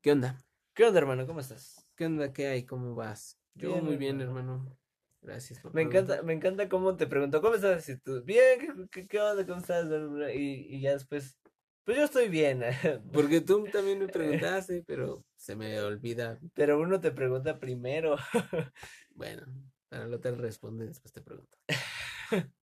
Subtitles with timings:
[0.00, 0.36] ¿Qué onda?
[0.74, 1.26] ¿Qué onda, hermano?
[1.26, 1.86] ¿Cómo estás?
[1.96, 2.32] ¿Qué onda?
[2.32, 2.64] ¿Qué hay?
[2.64, 3.38] ¿Cómo vas?
[3.54, 4.76] Yo Bien, muy bien, hermano.
[5.22, 7.86] Gracias por Me encanta, me encanta cómo te preguntó, ¿cómo estás?
[7.88, 9.44] Y tú, bien, ¿qué, qué, qué onda?
[9.44, 9.86] ¿Cómo estás?
[10.34, 11.36] Y, y ya después,
[11.84, 12.62] pues yo estoy bien.
[13.12, 16.38] Porque tú también me preguntaste, pero se me olvida.
[16.54, 18.16] Pero uno te pregunta primero.
[19.14, 19.46] Bueno,
[19.90, 21.58] para no te responde, después te pregunto.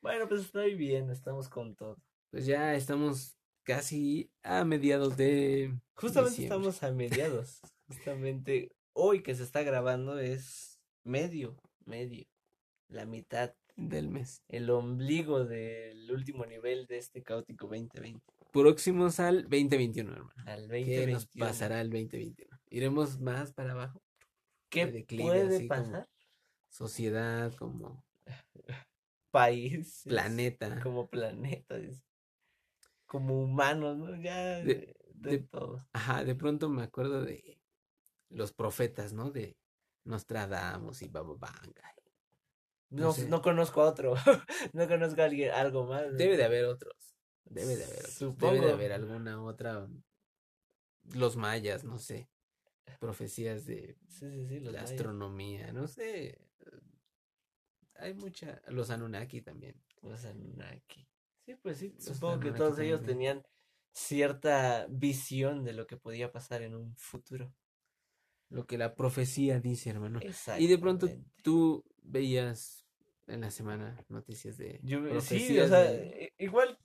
[0.00, 1.96] Bueno, pues estoy bien, estamos con todo.
[2.30, 6.56] Pues ya estamos casi a mediados de Justamente diciembre.
[6.56, 7.60] estamos a mediados.
[7.88, 12.24] Justamente hoy que se está grabando es medio, medio,
[12.88, 14.40] la mitad, del mes.
[14.48, 18.24] el ombligo del último nivel de este caótico 2020.
[18.52, 20.32] Próximos al 2021, hermano.
[20.46, 21.12] Al ¿Qué 2021.
[21.12, 22.58] nos pasará el 2021?
[22.70, 24.00] ¿Iremos más para abajo?
[24.70, 26.08] ¿Qué puede como pasar?
[26.68, 28.04] Sociedad, como
[29.30, 30.02] País.
[30.04, 30.80] planeta.
[30.82, 31.76] Como planeta.
[31.76, 32.02] dice.
[33.16, 34.14] Como humanos, ¿no?
[34.16, 35.88] Ya De- de, todo.
[35.94, 37.58] Ajá, de pronto me acuerdo de
[38.28, 39.30] los profetas, ¿no?
[39.30, 39.56] De
[40.04, 41.94] Nostradamus y Baba Vanga.
[42.90, 43.26] No, sé.
[43.26, 44.14] no conozco a otro.
[44.74, 46.14] no conozco a alguien, algo más.
[46.18, 47.14] Debe de haber otros.
[47.46, 48.18] Debe de haber otros.
[48.18, 48.28] Debe
[48.58, 48.68] de Supongo.
[48.74, 49.88] haber alguna otra.
[51.14, 52.28] Los mayas, no sé.
[53.00, 56.38] Profecías de Sí, sí, sí, los la astronomía, no sé.
[57.94, 58.60] Hay mucha.
[58.68, 59.82] Los Anunnaki también.
[60.02, 61.08] Los Anunnaki.
[61.46, 63.42] Sí, pues sí, supongo que todos ellos tenían
[63.92, 67.54] cierta visión de lo que podía pasar en un futuro.
[68.50, 70.18] Lo que la profecía dice, hermano.
[70.22, 70.62] Exacto.
[70.62, 71.08] Y de pronto
[71.42, 72.84] tú veías
[73.28, 76.78] en la semana noticias de Yo, sí, o sea, de- i- igual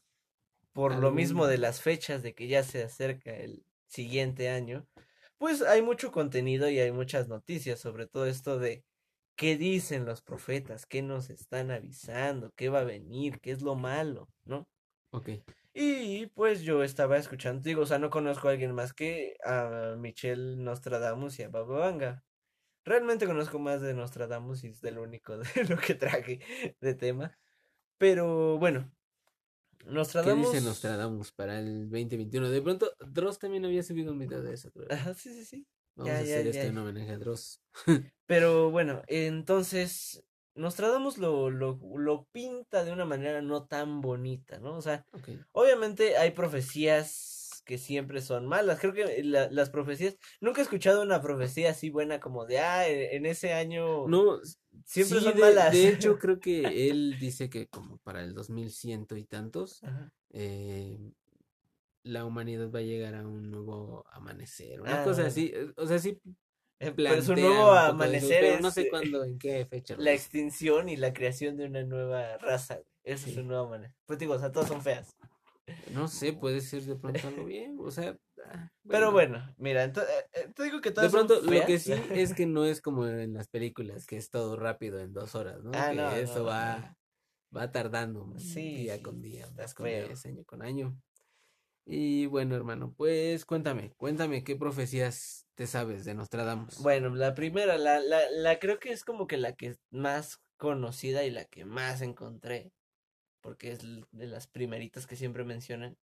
[0.73, 4.87] por lo mismo de las fechas de que ya se acerca el siguiente año,
[5.39, 8.83] pues hay mucho contenido y hay muchas noticias sobre todo esto de
[9.35, 13.75] qué dicen los profetas, qué nos están avisando, qué va a venir, qué es lo
[13.75, 14.67] malo, ¿no?
[15.11, 15.29] Ok.
[15.73, 19.95] Y pues yo estaba escuchando, digo, o sea, no conozco a alguien más que a
[19.97, 22.23] Michelle Nostradamus y a Baba Vanga.
[22.85, 26.39] Realmente conozco más de Nostradamus y es de lo único de lo que traje
[26.81, 27.37] de tema.
[27.97, 28.91] Pero bueno,
[29.79, 30.51] ¿Qué Nostradamus.
[30.51, 32.49] dice Nostradamus para el 2021?
[32.49, 34.71] De pronto, Dross también había subido un video de eso.
[34.71, 34.87] creo.
[34.89, 35.67] Ajá, sí, sí, sí.
[35.95, 36.69] Vamos ya, a ya, hacer esto ya.
[36.69, 37.61] en homenaje a Dross.
[38.25, 40.23] Pero bueno, entonces
[40.55, 44.77] Nostradamus lo, lo, lo pinta de una manera no tan bonita, ¿no?
[44.77, 45.05] O sea.
[45.53, 48.79] Obviamente hay profecías que siempre son malas.
[48.79, 52.87] Creo que la- las profecías, nunca he escuchado una profecía así buena como de, ah,
[52.87, 54.39] e- en ese año No,
[54.85, 55.73] siempre sí, son de, malas.
[55.73, 60.11] de hecho, creo que él dice que como para el 2100 y tantos, Ajá.
[60.31, 60.97] eh,
[62.03, 64.81] la humanidad va a llegar a un nuevo amanecer.
[64.81, 65.51] Una Ah, cosa así.
[65.53, 66.17] eh, O sea, sí
[66.79, 69.23] Eh, plantea Pero su un nuevo de eso, amanecer pero es no sé eh, cuándo,
[69.23, 69.95] en qué fecha.
[69.97, 72.79] la extinción y la creación de una nueva raza.
[73.03, 73.95] Ese es su nuevo amanecer.
[74.05, 75.15] Pues digo, o sea, todas son feas.
[75.93, 77.77] No sé, puede ser de pronto algo bien.
[77.79, 80.13] O sea, ah, Pero bueno, mira, entonces,
[80.55, 83.07] te digo que De todas son pronto, lo que sí es que no es como
[83.07, 85.71] en las películas, que es todo rápido en dos horas, ¿no?
[85.73, 86.95] Ah, que no, eso no, va, no.
[87.55, 90.97] va tardando Sí, día con día, mes con mes, año con año.
[91.85, 96.77] Y bueno, hermano, pues cuéntame, cuéntame qué profecías te sabes de Nostradamus.
[96.81, 101.23] Bueno, la primera, la, la, la creo que es como que la que más conocida
[101.23, 102.71] y la que más encontré,
[103.41, 105.97] porque es de las primeritas que siempre mencionan.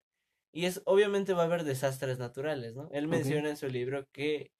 [0.52, 2.88] Y es, obviamente va a haber desastres naturales, ¿no?
[2.90, 4.50] Él menciona en su libro que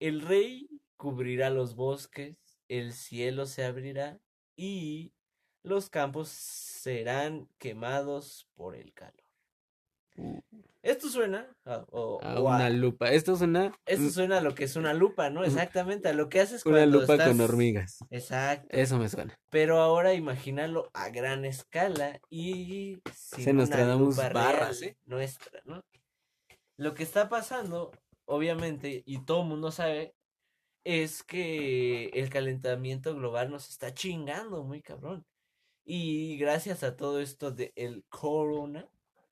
[0.00, 2.36] el rey cubrirá los bosques,
[2.68, 4.18] el cielo se abrirá
[4.56, 5.12] y
[5.62, 9.29] los campos serán quemados por el calor.
[10.82, 13.10] Esto suena a, o- a o a- una lupa.
[13.12, 15.44] Esto suena esto suena a lo que es una lupa, ¿no?
[15.44, 17.98] Exactamente, a lo que haces una cuando lupa con hormigas.
[18.10, 18.68] Exacto.
[18.70, 19.38] Eso me suena.
[19.50, 24.96] Pero ahora imagínalo a gran escala y sin Se una nos lupa barras, real ¿eh?
[25.04, 25.82] nuestra, ¿no?
[26.78, 27.92] Lo que está pasando,
[28.26, 30.14] obviamente, y todo el mundo sabe,
[30.82, 35.26] es que el calentamiento global nos está chingando muy cabrón.
[35.84, 38.88] Y gracias a todo esto de el corona,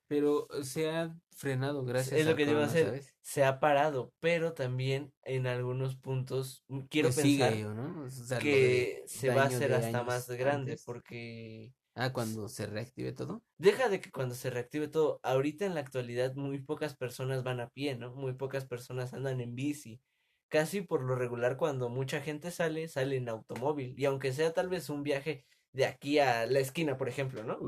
[0.08, 3.16] Pero se ha frenado gracias es lo que te iba a corona, hacer, ¿sabes?
[3.22, 8.04] se ha parado, pero también en algunos puntos mm, quiero Que pensar sigue, ¿no?
[8.04, 10.84] O sea, que se va a hacer hasta más grande antes.
[10.84, 13.42] porque Ah, cuando se reactive todo.
[13.58, 17.58] Deja de que cuando se reactive todo, ahorita en la actualidad muy pocas personas van
[17.58, 18.14] a pie, ¿no?
[18.14, 20.00] Muy pocas personas andan en bici.
[20.48, 23.94] Casi por lo regular cuando mucha gente sale, sale en automóvil.
[23.98, 27.58] Y aunque sea tal vez un viaje de aquí a la esquina, por ejemplo, ¿no?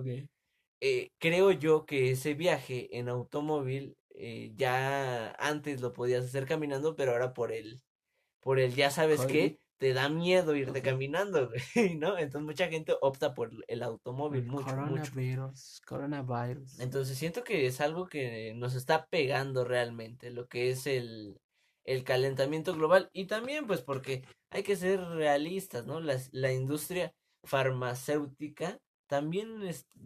[0.81, 6.97] Eh, creo yo que ese viaje en automóvil eh, ya antes lo podías hacer caminando,
[6.97, 7.81] pero ahora por el,
[8.41, 11.61] por el ya sabes qué, te da miedo irte caminando, güey,
[11.99, 12.19] ¿no?
[12.19, 16.81] Entonces mucha gente opta por el automóvil, mucho, coronavirus, coronavirus.
[16.81, 21.41] Entonces siento que es algo que nos está pegando realmente, lo que es el,
[21.85, 26.01] el calentamiento global y también pues porque hay que ser realistas, ¿no?
[26.01, 28.79] La, la industria farmacéutica
[29.11, 29.61] también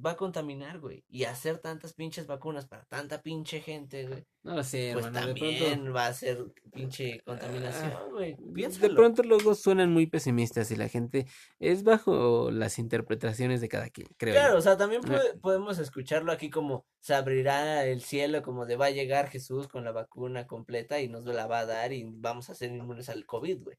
[0.04, 1.04] va a contaminar, güey.
[1.10, 4.24] Y hacer tantas pinches vacunas para tanta pinche gente, güey.
[4.42, 5.92] No sé, pues hermano, también de pronto...
[5.92, 6.42] va a ser
[6.72, 8.34] pinche contaminación, Ah, güey.
[8.38, 11.26] De pronto luego suenan muy pesimistas y la gente
[11.58, 14.58] es bajo las interpretaciones de cada quien, creo Claro, yo.
[14.58, 15.08] o sea, también Ah.
[15.08, 19.68] puede- podemos escucharlo aquí como se abrirá el cielo, como de va a llegar Jesús
[19.68, 23.10] con la vacuna completa y nos la va a dar y vamos a ser inmunes
[23.10, 23.76] al COVID, güey.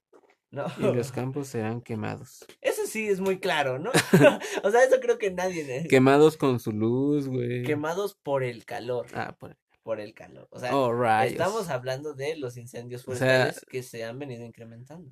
[0.55, 0.65] ¿No?
[0.79, 2.45] Y los campos serán quemados.
[2.61, 3.91] Eso sí es muy claro, ¿no?
[4.63, 5.85] o sea, eso creo que nadie...
[5.89, 7.63] Quemados con su luz, güey.
[7.63, 9.57] Quemados por el calor, Ah, por...
[9.83, 10.47] por el calor.
[10.51, 10.93] O sea, Oh,
[11.23, 15.11] estamos hablando de los incendios O sea- forestales que se han venido incrementando.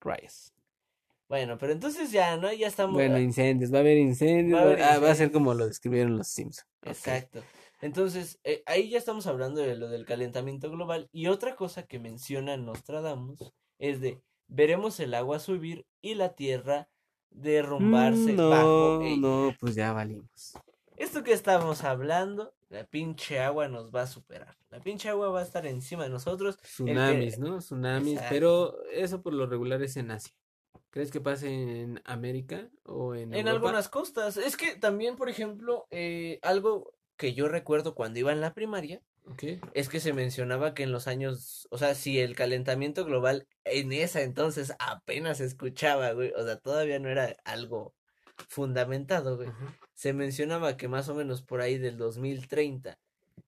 [0.00, 0.52] Rayos.
[1.28, 2.52] Bueno, pero entonces ya, ¿no?
[2.52, 2.94] Ya estamos...
[2.94, 4.60] Bueno, incendios, va a haber incendios.
[4.60, 6.66] Va a ah, va a ser como lo describieron los Simpsons.
[6.82, 7.42] Exacto.
[7.80, 11.08] Entonces, eh, ahí ya estamos hablando de lo del calentamiento global.
[11.12, 16.88] Y otra cosa que menciona Nostradamus es de veremos el agua subir y la tierra
[17.30, 19.16] derrumbarse Mm, no, bajo ella.
[19.20, 20.52] no, pues ya valimos.
[20.96, 24.56] Esto que estamos hablando, la pinche agua nos va a superar.
[24.68, 26.58] La pinche agua va a estar encima de nosotros.
[26.58, 27.58] Tsunamis, ¿no?
[27.58, 28.34] Tsunamis, Exacto.
[28.34, 30.34] pero eso por lo regular es en Asia.
[30.90, 31.48] ¿Crees que pase
[31.82, 33.50] en América o en En Europa?
[33.52, 34.36] algunas costas.
[34.36, 39.00] Es que también, por ejemplo, eh, algo que yo recuerdo cuando iba en la primaria,
[39.74, 43.92] Es que se mencionaba que en los años, o sea, si el calentamiento global en
[43.92, 47.94] esa entonces apenas se escuchaba, güey, o sea, todavía no era algo
[48.48, 49.50] fundamentado, güey.
[49.94, 52.98] Se mencionaba que más o menos por ahí del 2030,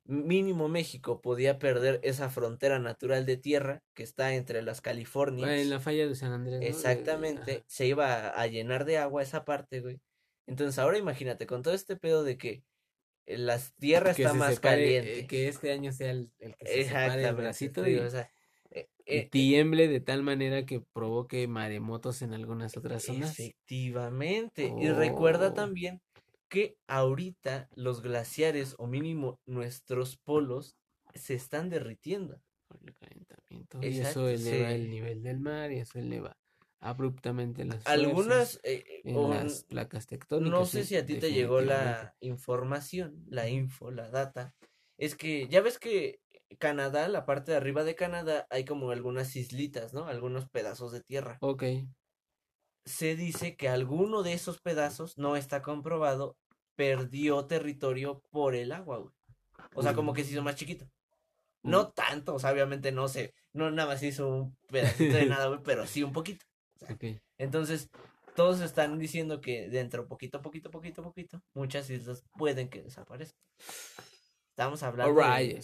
[0.04, 5.50] mínimo México podía perder esa frontera natural de tierra que está entre las Californias.
[5.50, 6.60] En la falla de San Andrés.
[6.60, 6.66] ¿no?
[6.66, 7.64] Exactamente, ajá.
[7.66, 10.00] se iba a, llenar de agua esa parte, güey.
[10.46, 12.62] Entonces ahora imagínate, con todo este pedo de que
[13.26, 15.26] la tierra Que está más separe, eh, caliente.
[15.28, 18.30] que este año sea el, el que se separe el bracito y, digo, o sea,
[18.70, 23.38] eh, eh, tiemble de tal manera que provoque maremotos en algunas otras zonas.
[23.38, 24.72] efectivamente.
[24.78, 25.54] Y recuerda Oh.
[25.54, 26.00] también
[26.48, 30.76] que ahorita los glaciares, o mínimo nuestros polos,
[31.14, 32.40] se están derritiendo.
[32.68, 33.78] por el calentamiento.
[33.82, 36.38] Y eso eleva el nivel del mar y eso eleva
[36.82, 40.50] abruptamente las Algunas, eh, eh, en o las placas tectónicas.
[40.50, 44.54] No sé sí, si a ti te llegó la información, la info, la data.
[44.98, 46.20] Es que ya ves que
[46.58, 50.06] Canadá, la parte de arriba de Canadá, hay como algunas islitas, ¿no?
[50.06, 51.38] Algunos pedazos de tierra.
[51.40, 51.62] Ok.
[52.84, 56.36] Se dice que alguno de esos pedazos, no está comprobado,
[56.74, 59.14] perdió territorio por el agua, güey.
[59.74, 60.90] O sea, como que se hizo más chiquito.
[61.62, 65.46] No tanto, o sea, obviamente no sé, no nada más hizo un pedacito de nada,
[65.46, 66.44] güey, pero sí un poquito.
[66.90, 67.20] Ok.
[67.38, 67.90] Entonces,
[68.34, 73.40] todos están diciendo que dentro, poquito, poquito, poquito, poquito, muchas islas pueden que desaparezcan.
[74.50, 75.60] Estamos hablando de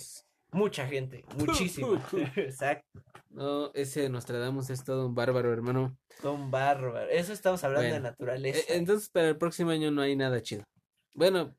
[0.51, 2.03] mucha gente, muchísima.
[2.37, 3.03] Exacto.
[3.31, 5.97] No, ese Nostradamus es todo un bárbaro, hermano.
[6.23, 7.09] Son bárbaros.
[7.11, 8.75] Eso estamos hablando de Bueno, E- naturaleza.
[8.75, 10.65] Entonces, para el próximo año no hay nada chido.
[11.15, 11.55] Bueno,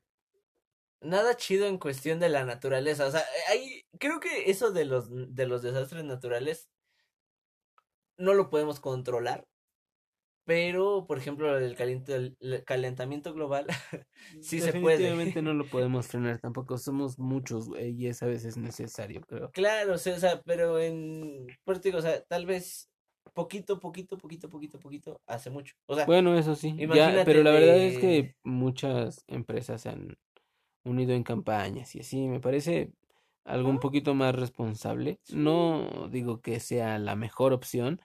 [1.02, 3.06] Nada chido en cuestión de la naturaleza.
[3.06, 6.68] O sea, hay, creo que eso de los, de los desastres naturales
[8.18, 9.46] no lo podemos controlar.
[10.44, 13.66] Pero, por ejemplo, el, caliento- el calentamiento global
[14.40, 14.98] sí se puede.
[14.98, 16.78] definitivamente no lo podemos frenar tampoco.
[16.78, 19.50] Somos muchos, güey, y esa vez es necesario, creo.
[19.52, 22.90] Claro, o sea, o sea, pero en, por digo, o sea, tal vez
[23.34, 25.74] poquito, poquito, poquito, poquito, poquito, hace mucho.
[25.86, 26.74] O sea, Bueno, eso sí.
[26.94, 30.16] Ya, pero la verdad es que muchas empresas se han
[30.84, 32.26] unido en campañas y así.
[32.28, 32.92] Me parece
[33.44, 35.20] algo un poquito más responsable.
[35.32, 38.00] No digo que sea la mejor opción,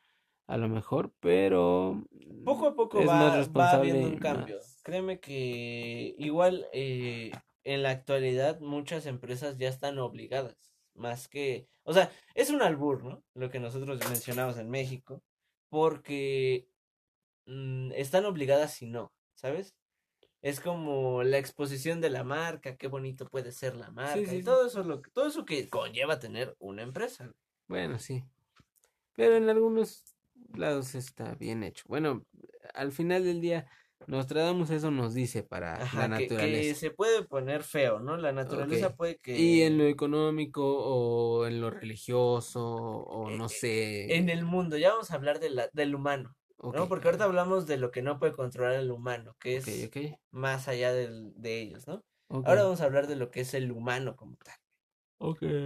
[0.47, 2.03] a lo mejor, pero
[2.43, 4.57] poco a poco es va, más va habiendo un y cambio.
[4.57, 7.31] más- Créeme que igual eh,
[7.63, 10.55] en la actualidad muchas empresas ya están obligadas,
[10.93, 13.23] más que, o sea, es un albur, ¿no?
[13.33, 15.23] Lo que nosotros mencionamos en México,
[15.69, 16.67] porque
[17.47, 19.75] mm, están obligadas si no, ¿sabes?
[20.43, 24.27] Es como la exposición de la marca, qué bonito puede ser la marca, sí, y
[24.39, 24.43] sí.
[24.43, 27.33] todo eso, lo, todo eso que conlleva tener una empresa.
[27.67, 28.23] Bueno, sí.
[29.15, 30.03] Pero en algunos
[30.57, 31.83] lados está bien hecho.
[31.87, 32.25] Bueno,
[32.73, 33.67] al final del día,
[34.07, 36.75] Nostradamus eso nos dice para la Ajá, que, que naturaleza.
[36.75, 38.17] se puede poner feo, ¿no?
[38.17, 43.49] La naturaleza puede Y en que lo económico o en lo religioso o e- no
[43.49, 44.19] e- sé.
[44.19, 46.35] en el mundo, ya vamos a hablar de la, del humano,
[46.71, 46.87] ¿no?
[46.87, 49.91] Porque ahorita hablamos de lo que no puede controlar el humano, que es
[50.31, 52.03] más allá del- de ellos, ¿no?
[52.43, 54.55] Ahora vamos a hablar de lo que es el humano como tal.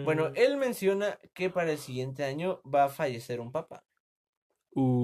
[0.04, 3.84] Bueno, él menciona que para el siguiente año va a fallecer un papa,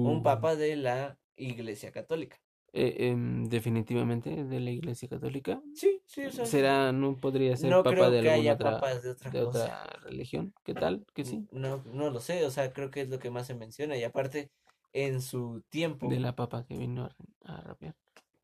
[0.02, 2.38] un Uh, papa de la Iglesia Católica.
[2.72, 5.62] eh, em, definitivamente de la Iglesia Católica.
[5.72, 8.60] Sí, sí, o sea, ¿Será, no podría ser no papa creo de que haya otra,
[8.80, 9.68] papas de otra de cosa.
[9.68, 10.54] otra religión?
[10.64, 11.06] ¿Qué tal?
[11.14, 11.48] Que sí.
[11.50, 14.04] No, no lo sé, o sea, creo que es lo que más se menciona y
[14.04, 14.52] aparte
[14.92, 17.94] en su tiempo, De la papa que vino a, a rapear.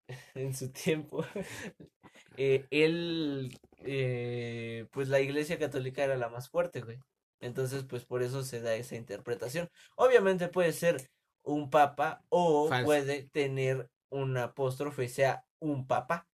[0.34, 1.24] en su tiempo,
[2.36, 6.98] eh, él, eh, pues la Iglesia Católica era la más fuerte, güey.
[7.42, 9.68] Entonces, pues por eso se da esa interpretación.
[9.96, 11.10] Obviamente puede ser
[11.42, 12.86] un papa o Falso.
[12.86, 16.28] puede tener un apóstrofe sea un papa,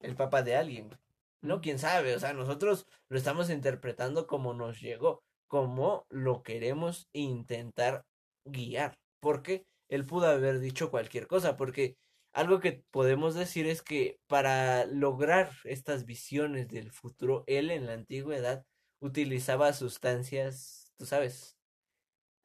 [0.00, 0.96] el papa de alguien.
[1.40, 7.08] No, quién sabe, o sea, nosotros lo estamos interpretando como nos llegó, como lo queremos
[7.12, 8.04] intentar
[8.44, 11.96] guiar, porque él pudo haber dicho cualquier cosa, porque
[12.32, 17.94] algo que podemos decir es que para lograr estas visiones del futuro, él en la
[17.94, 18.64] antigüedad
[19.00, 21.56] utilizaba sustancias, tú sabes,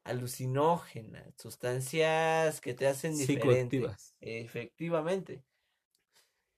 [0.03, 3.85] alucinógenas, sustancias que te hacen diferente.
[4.19, 5.43] Efectivamente.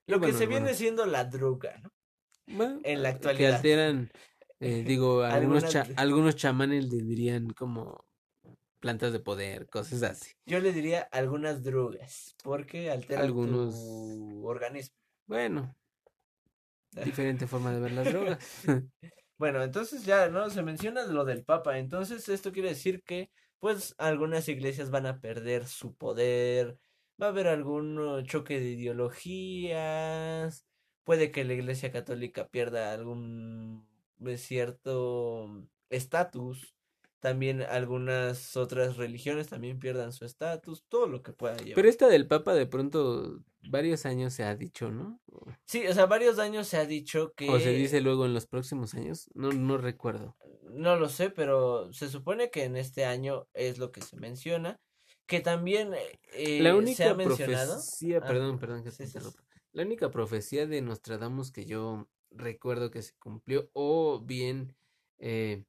[0.07, 1.91] Lo que bueno, se viene siendo la droga, ¿no?
[2.47, 3.55] Bueno, En la eh, que actualidad.
[3.55, 4.11] alteran,
[4.59, 8.05] eh, digo, algunos, cha- algunos chamanes le dirían como
[8.79, 10.31] plantas de poder, cosas así.
[10.45, 14.95] Yo le diría algunas drogas, porque alteran Algunos- tu organismo.
[15.25, 15.75] Bueno,
[17.31, 18.39] diferente forma de ver las drogas.
[19.37, 20.49] Bueno, entonces ya, ¿no?
[20.49, 21.77] Se menciona lo del Papa.
[21.77, 26.77] Entonces, esto quiere decir que, pues, algunas iglesias van a perder su poder.
[27.21, 30.65] Va a haber algún choque de ideologías.
[31.03, 33.85] Puede que la Iglesia Católica pierda algún
[34.25, 36.74] eh, cierto estatus.
[37.25, 40.85] También algunas otras religiones también pierdan su estatus.
[40.89, 41.73] Todo lo que pueda llevar.
[41.73, 45.19] Pero esta del Papa de pronto varios años se ha dicho, ¿no?
[45.65, 47.49] Sí, o sea, varios años se ha dicho que...
[47.49, 50.35] O se dice luego en los próximos años, no, no recuerdo.
[50.69, 54.79] No lo sé, pero se supone que en este año es lo que se menciona.
[55.25, 55.95] Que también
[56.33, 57.73] eh, La se ha única mencionado.
[57.73, 59.17] profecía, Ah, perdón, perdón que te sí, sí.
[59.17, 59.43] interrumpa.
[59.73, 64.75] La única profecía de Nostradamus que yo recuerdo que se cumplió, o bien,
[65.17, 65.63] eh,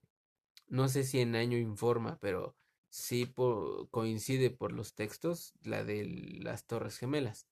[0.68, 2.56] no sé si en año informa, pero
[2.90, 6.06] sí po- coincide por los textos, la de
[6.42, 7.48] las Torres Gemelas.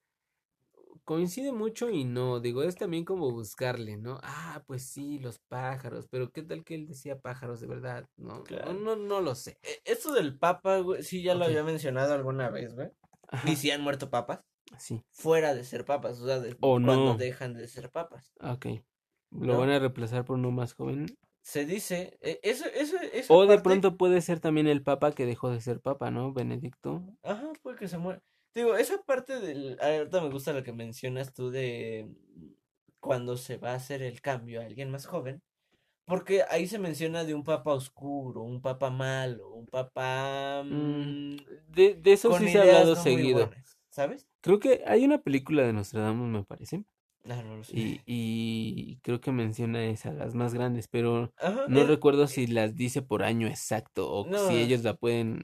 [1.05, 4.19] Coincide mucho y no, digo, es también como buscarle, ¿no?
[4.23, 8.09] Ah, pues sí, los pájaros, pero ¿qué tal que él decía pájaros de verdad?
[8.17, 8.75] No, no, Claro.
[8.75, 9.59] no, no lo sé.
[9.63, 12.91] Eh, Esto del Papa, güey, sí ya lo había mencionado alguna vez, güey.
[13.29, 14.41] Ajá, Y si han muerto papas,
[14.79, 17.17] sí, fuera de ser papas, o sea, de- cuando no.
[17.17, 18.35] dejan de ser papas.
[18.41, 18.67] ok.
[19.31, 19.59] Lo ¿No?
[19.59, 21.07] van a reemplazar por uno más joven.
[21.45, 25.27] Se dice, eh, eso, eso, esa O de pronto puede ser también el papa que
[25.27, 26.33] dejó de ser papa, ¿no?
[26.33, 27.03] Benedicto.
[27.23, 28.23] Ajá, puede que se muera.
[28.55, 29.79] Digo, esa parte del.
[29.81, 32.09] Ahorita me gusta lo que mencionas tú de
[32.99, 35.43] cuando se va a hacer el cambio a alguien más joven.
[36.07, 40.63] Porque ahí se menciona de un papa oscuro, un papa malo, un papa.
[40.65, 41.37] Mm, mm,
[41.69, 43.47] De, de eso sí se ha hablado no seguido.
[43.49, 44.29] buenas, ¿Sabes?
[44.41, 46.85] Creo que hay una película de Nostradamus, me parece.
[47.25, 47.75] Lo sé.
[47.75, 52.47] Y, y creo que menciona esas, las más grandes, pero Ajá, no él- recuerdo si
[52.47, 54.49] las dice por año exacto o No.
[54.49, 55.41] si ellos la pueden.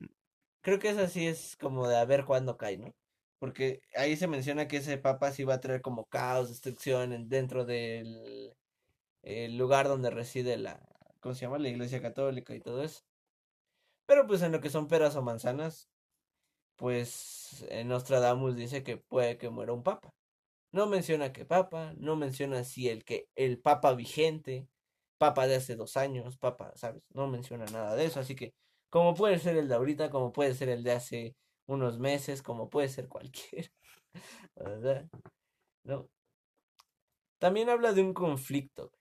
[0.62, 2.90] Creo que esa sí es como de a ver cuándo cae, ¿no?
[3.38, 7.28] Porque ahí se menciona que ese papa sí va a traer como caos, destrucción en-
[7.28, 8.52] dentro del
[9.22, 10.80] el lugar donde reside la,
[11.20, 11.58] ¿cómo se llama?
[11.58, 13.00] La Iglesia Católica y todo eso.
[14.06, 15.88] Pero pues en lo que son peras o manzanas,
[16.76, 20.10] pues eh, Nostradamus dice que puede que muera un papa.
[20.72, 24.68] No menciona qué papa, no menciona si el que el papa vigente,
[25.18, 27.02] papa de hace dos años, papa, ¿sabes?
[27.10, 28.54] No menciona nada de eso, así que
[28.90, 31.36] como puede ser el de ahorita, como puede ser el de hace
[31.66, 33.68] unos meses, como puede ser cualquiera,
[34.56, 35.08] ¿verdad?
[35.84, 36.10] ¿No?
[37.38, 38.92] También habla de un conflicto,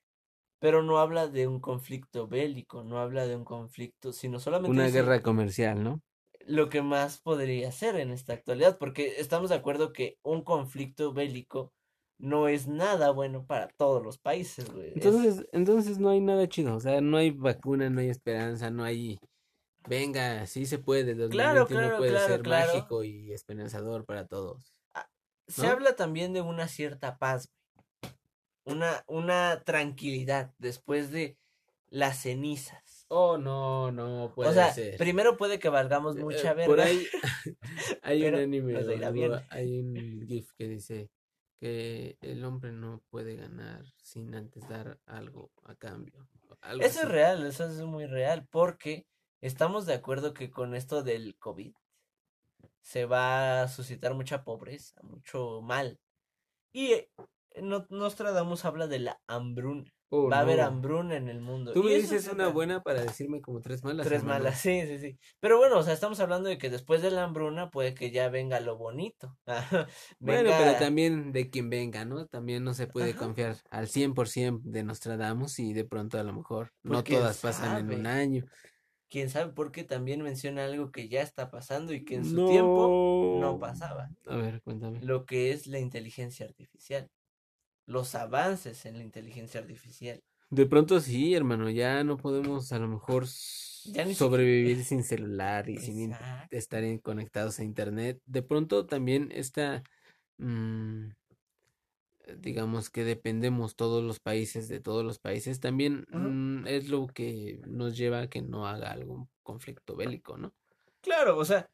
[0.60, 4.84] pero no habla de un conflicto bélico, no habla de un conflicto, sino solamente Una
[4.84, 6.00] dice guerra comercial, ¿no?
[6.50, 11.13] Lo que más podría ser en esta actualidad, porque estamos de acuerdo que un conflicto
[11.13, 11.72] bélico
[12.18, 14.89] no es nada bueno para todos los países, güey.
[14.89, 16.75] es- Entonces, entonces no hay nada chido.
[16.75, 19.20] O sea, no hay vacuna, no hay esperanza, no hay.
[19.88, 21.13] Venga, sí se puede.
[21.29, 22.74] Claro, 2021 claro, puede claro, ser claro.
[22.74, 24.74] mágico y esperanzador para todos.
[25.48, 25.72] Se ¿no?
[25.72, 27.50] habla también de una cierta paz.
[28.65, 31.38] Una, una tranquilidad después de
[31.89, 32.88] las cenizas.
[33.12, 34.96] Oh, no, no puede o sea, ser.
[34.98, 36.84] primero puede que valgamos Eh, mucha Por verga.
[36.86, 37.08] ahí
[38.04, 41.10] hay un anime, o hay un GIF que dice
[41.60, 46.28] que el hombre no puede ganar sin antes dar algo a cambio.
[46.62, 49.08] algo Eso es real, eso es muy real, porque
[49.42, 51.74] estamos de acuerdo que con esto del COVID
[52.82, 56.00] se va a suscitar mucha pobreza, mucho mal.
[56.72, 57.12] Y eh,
[57.62, 59.92] no- Nostradamus habla de la hambruna.
[60.12, 61.74] Oh, va a haber hambruna en el mundo.
[61.74, 64.08] Tú me dices es una buena para decirme como tres malas.
[64.08, 65.20] Tres malas, sí, sí, sí.
[65.39, 68.30] Pero bueno, o sea, estamos hablando de que después de la hambruna puede que ya
[68.30, 69.38] venga lo bonito.
[70.20, 72.25] Bueno, pero también de quien venga, ¿no?
[72.25, 73.20] También no se puede Ajá.
[73.20, 77.39] confiar al 100% de Nostradamus y de pronto a lo mejor Pues, no quién todas
[77.39, 78.46] pasan en un año.
[79.10, 82.44] quién sabe por qué también menciona algo que ya está pasando y que en su
[82.46, 82.89] tiempo
[83.39, 84.10] no pasaba.
[84.28, 85.00] A ver, cuéntame.
[85.01, 87.10] Lo que es la inteligencia artificial.
[87.89, 90.22] Los avances en la inteligencia artificial.
[90.51, 95.03] De pronto sí, hermano, ya no podemos a lo mejor s- Ya ni sobrevivir sin
[95.03, 96.15] celular y sin
[96.51, 98.22] estar conectados a internet.
[98.27, 99.81] De pronto también esta,
[100.38, 101.08] mm,
[102.38, 107.60] digamos que dependemos todos los países de todos los países, también mm, es lo que
[107.65, 110.53] nos lleva a que no haga algún conflicto bélico, ¿no?
[111.01, 111.67] Claro, o sea,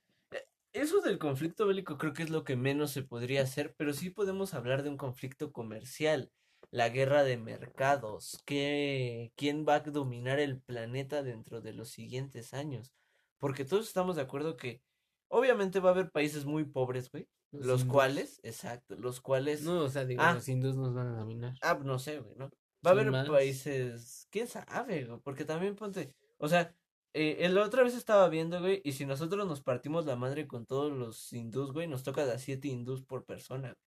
[0.82, 4.10] eso del conflicto bélico creo que es lo que menos se podría hacer, pero sí
[4.10, 6.32] podemos hablar de un conflicto comercial,
[6.72, 12.53] la guerra de mercados, que, quién va a dominar el planeta dentro de los siguientes
[12.53, 12.94] años,
[13.39, 14.82] porque todos estamos de acuerdo que
[15.27, 19.89] obviamente va a haber países muy pobres, güey, Los cuales, exacto, los cuales, No, o
[19.89, 20.34] sea, digo, Ah.
[20.34, 21.53] los hindús nos van a dominar.
[21.62, 22.50] ah, no sé, güey, ¿no?
[22.86, 23.29] Va a haber más.
[23.29, 26.75] países, quién sabe, güey, porque también ponte, o sea,
[27.15, 30.65] eh, la otra vez estaba viendo, güey, y si nosotros nos partimos la madre con
[30.65, 33.77] todos los hindús, güey, nos toca a siete hindús por persona.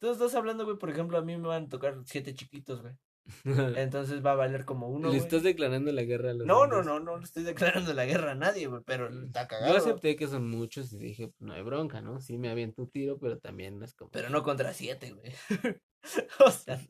[0.00, 2.94] Entonces estás hablando, güey, por ejemplo, a mí me van a tocar siete chiquitos, güey.
[3.78, 5.20] Entonces va a valer como uno, Le güey.
[5.20, 8.32] estás declarando la guerra a los No, no, no, no le estoy declarando la guerra
[8.32, 9.76] a nadie, güey, pero está Yo cagado.
[9.76, 12.20] acepté que son muchos y dije, no hay bronca, ¿no?
[12.20, 14.10] Sí me aviento un tiro, pero también no es como...
[14.10, 15.32] Pero no contra siete, güey.
[16.44, 16.80] o sea,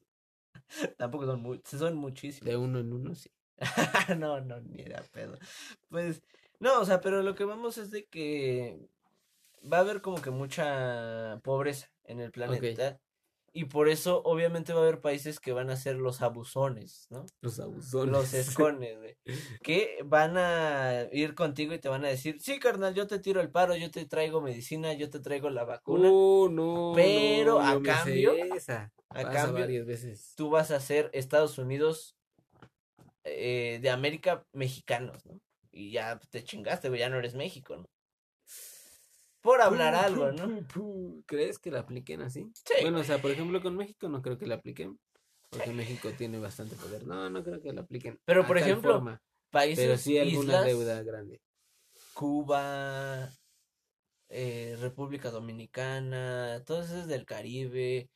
[0.96, 2.46] tampoco son muy, son muchísimos.
[2.48, 3.30] De uno en uno, sí.
[4.18, 5.38] no, no, ni de a pedo.
[5.88, 6.22] Pues,
[6.60, 8.78] no, o sea, pero lo que vamos es de que
[9.70, 13.00] va a haber como que mucha pobreza en el planeta.
[13.54, 17.26] Y por eso, obviamente, va a haber países que van a ser los abusones, ¿no?
[17.42, 18.10] Los abusones.
[18.10, 19.18] Los escones, güey.
[19.62, 23.42] Que van a ir contigo y te van a decir, sí, carnal, yo te tiro
[23.42, 26.08] el paro, yo te traigo medicina, yo te traigo la vacuna.
[26.10, 30.32] Oh, no, Pero no, a me sé cambio- a Pasa cambio, varias veces.
[30.34, 32.16] tú vas a ser Estados Unidos
[33.24, 35.40] eh, de América mexicanos, ¿no?
[35.70, 37.88] Y ya te chingaste, güey, ya no eres México, ¿no?
[39.40, 40.64] Por hablar algo, ¿no?
[41.26, 42.48] ¿Crees que la apliquen así?
[42.54, 44.98] Sí, Bueno, o sea, por ejemplo, con México no creo que la apliquen.
[45.50, 47.06] Porque México tiene bastante poder.
[47.06, 48.18] No, no creo que la apliquen.
[48.24, 51.42] Pero, por ejemplo, forma, Países, pero sí alguna islas, deuda grande.
[52.14, 53.30] Cuba,
[54.30, 58.08] eh, República Dominicana, todos esos del Caribe,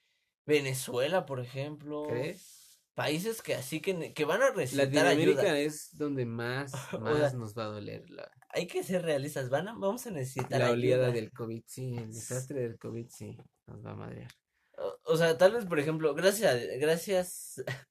[0.46, 2.04] Venezuela, por ejemplo.
[2.08, 2.65] ¿Crees?
[2.96, 5.58] Países que así que, que van a necesitar Latinoamérica ayuda.
[5.58, 9.50] es donde más, O más sea, nos va a doler la, Hay que ser realistas,
[9.50, 11.20] van a, vamos a necesitar la oleada ayuda.
[11.20, 11.62] del COVID.
[11.66, 14.30] Sí, el desastre del COVID sí nos va a madrear.
[14.78, 17.62] O, o sea, tal vez, por ejemplo, gracias, gracias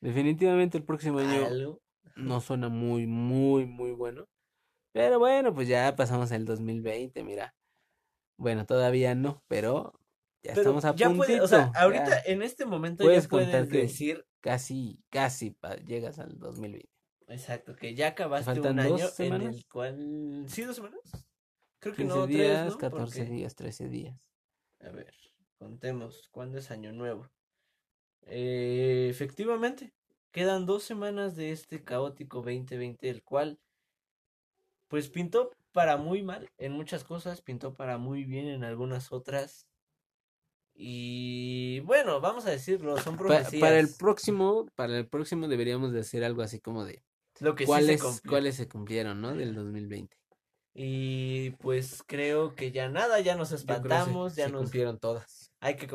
[0.00, 1.82] Definitivamente el próximo año algo.
[2.14, 4.28] no suena muy, muy, muy bueno.
[4.92, 7.54] Pero bueno, pues ya pasamos el 2020, mira.
[8.38, 9.98] Bueno, todavía no, pero
[10.42, 11.26] ya Pero estamos a ya puntito.
[11.26, 15.76] puede, o sea, ahorita ya en este momento puedes ya puedes decir, casi, casi pa-
[15.76, 16.88] llegas al 2020.
[17.28, 21.00] exacto, que ya acabaste faltan un dos año en el cual, ¿sí dos semanas?
[21.80, 22.78] Creo que 15 no, tres, días, ¿no?
[22.78, 24.18] 14 Porque- días, 13 días.
[24.80, 25.12] A ver,
[25.58, 27.28] contemos, ¿cuándo es Año Nuevo?
[28.22, 29.92] Eh, efectivamente,
[30.32, 33.58] quedan dos semanas de este caótico 2020, el cual,
[34.88, 39.66] pues pintó para muy mal en muchas cosas, pintó para muy bien en algunas otras.
[40.78, 43.98] Y bueno, vamos a decirlo, son Pa- para el profecías.
[43.98, 47.02] próximo, para el próximo deberíamos de hacer algo así como de
[47.40, 49.34] Lo que sí se cuáles, cuáles se cumplieron, ¿no?
[49.34, 50.16] Del 2020.
[50.74, 54.98] Y pues creo que ya nada, ya nos que se- espantamos, ya se nos cumplieron
[54.98, 55.50] todas.
[55.60, 55.88] hay que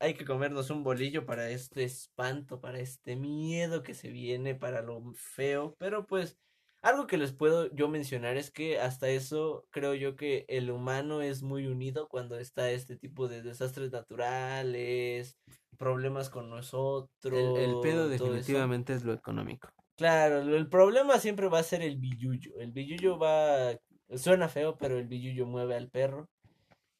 [0.00, 4.82] hay que comernos un bolillo para este espanto, para este miedo que se viene, para
[4.82, 6.36] lo feo, pero pues
[6.84, 11.22] algo que les puedo yo mencionar es que hasta eso creo yo que el humano
[11.22, 15.38] es muy unido cuando está este tipo de desastres naturales,
[15.78, 19.70] problemas con nosotros, El, el pedo definitivamente es lo económico.
[19.96, 22.52] Claro, el problema siempre va a ser el billuyo.
[22.58, 23.78] El billuyo va,
[24.16, 26.28] suena feo, pero el billuyo mueve al perro.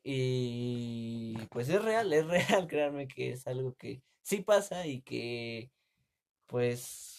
[0.03, 5.71] Y pues es real, es real, créanme que es algo que sí pasa y que
[6.47, 7.14] pues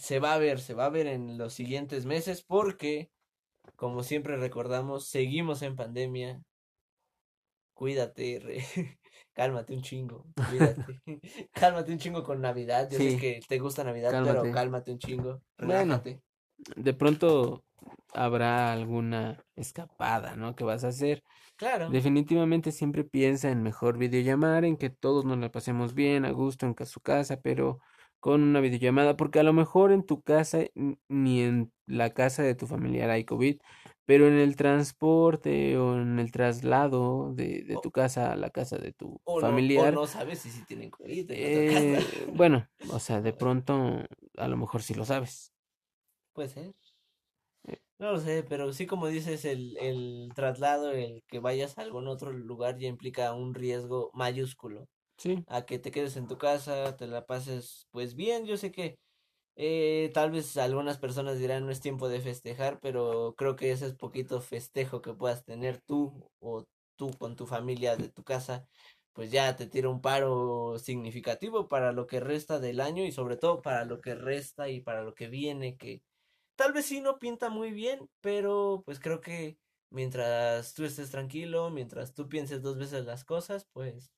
[0.00, 3.10] se va a ver, se va a ver en los siguientes meses porque,
[3.76, 6.42] como siempre recordamos, seguimos en pandemia.
[7.74, 8.64] Cuídate, re.
[9.34, 10.84] cálmate un chingo, cuídate.
[11.52, 12.88] cálmate un chingo con Navidad.
[12.90, 14.90] Yo sé que te gusta Navidad, pero cálmate.
[14.92, 15.42] un chingo.
[15.58, 16.02] Bueno.
[16.76, 17.64] De pronto
[18.12, 20.56] habrá alguna escapada, ¿no?
[20.56, 21.22] Que vas a hacer.
[21.56, 21.90] Claro.
[21.90, 26.66] Definitivamente siempre piensa en mejor videollamar, en que todos nos la pasemos bien, a gusto
[26.66, 27.80] en su casa, pero
[28.20, 30.60] con una videollamada, porque a lo mejor en tu casa
[31.08, 33.58] ni en la casa de tu familiar hay COVID,
[34.04, 38.50] pero en el transporte o en el traslado de, de O- tu casa a la
[38.50, 42.98] casa de tu O no, o familiar, no sabes si tienen COVID eh, bueno, o
[42.98, 44.04] sea, de pronto
[44.36, 45.52] a lo mejor sí lo sabes.
[46.32, 46.74] Puede ser.
[47.68, 47.80] Eh.
[47.98, 52.08] No lo sé, pero sí como dices, el, el traslado, el que vayas a algún
[52.08, 54.88] otro lugar ya implica un riesgo mayúsculo.
[55.46, 58.46] A que te quedes en tu casa, te la pases pues bien.
[58.46, 58.98] Yo sé que
[59.56, 63.86] eh, tal vez algunas personas dirán no es tiempo de festejar, pero creo que ese
[63.86, 66.64] es poquito festejo que puedas tener tú o
[66.96, 68.66] tú con tu familia de tu casa,
[69.12, 73.36] pues ya te tira un paro significativo para lo que resta del año y sobre
[73.36, 76.02] todo para lo que resta y para lo que viene, que
[76.56, 79.58] tal vez sí no pinta muy bien, pero pues creo que
[79.90, 84.10] mientras tú estés tranquilo, mientras tú pienses dos veces las cosas, pues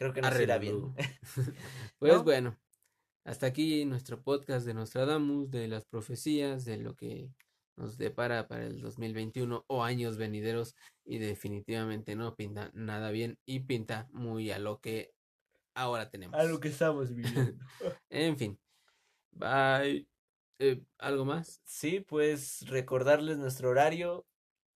[0.00, 0.94] creo que nos irá bien.
[1.98, 2.24] Pues ¿No?
[2.24, 2.58] bueno,
[3.24, 7.30] hasta aquí nuestro podcast de Nostradamus, de las profecías, de lo que
[7.76, 13.60] nos depara para el 2021 o años venideros y definitivamente no pinta nada bien y
[13.60, 15.12] pinta muy a lo que
[15.74, 16.40] ahora tenemos.
[16.40, 17.62] A lo que estamos viviendo.
[18.08, 18.58] En fin,
[19.32, 20.08] bye.
[20.58, 21.60] Eh, ¿algo más?
[21.64, 24.26] Sí, pues recordarles nuestro horario,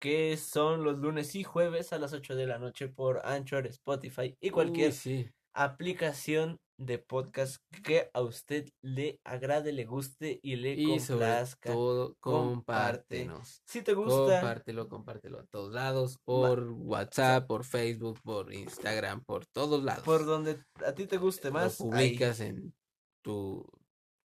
[0.05, 4.37] que son los lunes y jueves a las 8 de la noche por Anchor, Spotify
[4.39, 5.31] y cualquier Uy, sí.
[5.55, 11.73] aplicación de podcast que a usted le agrade, le guste y le Y sobre complazca.
[11.73, 13.63] todo, compártenos.
[13.67, 19.47] Si te gusta, Compártelo, compártelo a todos lados, por WhatsApp, por Facebook, por Instagram, por
[19.47, 20.05] todos lados.
[20.05, 21.89] por donde a ti te guste Lo más, ahí.
[21.89, 22.75] publicas en
[23.23, 23.65] tu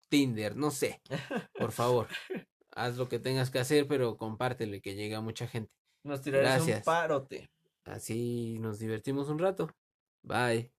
[0.10, 1.00] Tinder, no sé.
[1.54, 2.08] Por favor,
[2.80, 5.72] haz lo que tengas que hacer, pero compártele que llega mucha gente.
[6.04, 7.50] Nos tirarás un parote.
[7.84, 9.70] Así nos divertimos un rato.
[10.24, 10.72] Bye.